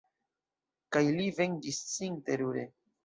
Kaj 0.97 1.03
li 1.19 1.27
venĝis 1.41 1.83
sin 1.93 2.17
terure. 2.31 2.65